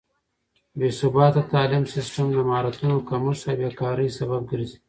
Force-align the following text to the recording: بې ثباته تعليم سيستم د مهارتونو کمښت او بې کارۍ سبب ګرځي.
بې 0.77 0.89
ثباته 0.99 1.41
تعليم 1.53 1.83
سيستم 1.93 2.25
د 2.31 2.37
مهارتونو 2.47 2.95
کمښت 3.09 3.43
او 3.49 3.55
بې 3.59 3.69
کارۍ 3.79 4.07
سبب 4.17 4.41
ګرځي. 4.51 4.77